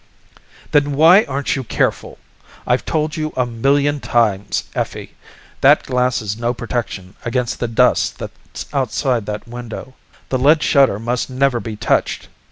[0.71, 2.17] "Then why aren't you careful?
[2.65, 5.13] I've told you a million times, Effie,
[5.61, 9.93] that glass is no protection against the dust that's outside that window.
[10.29, 12.29] The lead shutter must never be touched!